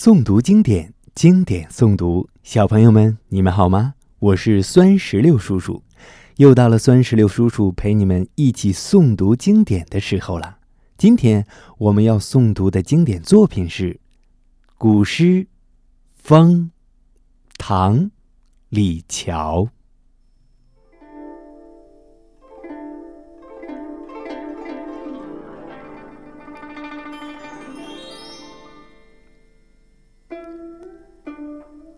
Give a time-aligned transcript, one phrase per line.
[0.00, 2.30] 诵读经典，经典诵读。
[2.44, 3.94] 小朋友们，你们好吗？
[4.20, 5.82] 我是酸石榴叔叔，
[6.36, 10.58] 又到了酸石榴叔叔陪你们一起诵读经典的时候了。
[10.96, 11.44] 今天
[11.78, 13.98] 我们要诵读的经典作品是
[14.76, 15.24] 古诗
[16.14, 16.70] 《风》，
[17.58, 18.12] 唐，
[18.68, 19.68] 李峤。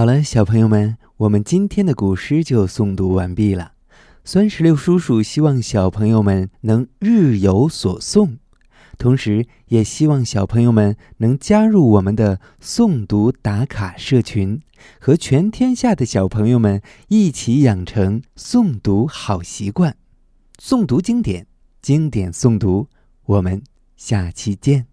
[0.00, 3.72] 好了，小朋友们，我们今天的古诗就诵读完毕了。
[4.24, 8.38] 酸石榴叔叔希望小朋友们能日有所诵，
[8.96, 14.62] 同时也希望小朋友们能加入我们的诵读打卡社群，
[14.98, 19.94] 和全天下的小朋友们一起养成诵读好习惯。
[20.58, 21.46] 诵读经典，
[21.82, 22.88] 经典诵读，
[23.26, 23.62] 我们
[23.98, 24.89] 下期见。